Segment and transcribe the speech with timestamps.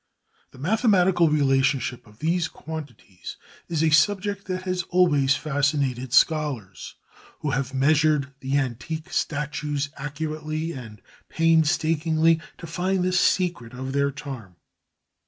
[0.49, 3.37] The mathematical relationship of these quantities
[3.69, 6.95] is a subject that has always fascinated scholars,
[7.41, 14.09] who have measured the antique statues accurately and painstakingly to find the secret of their
[14.09, 14.55] charm.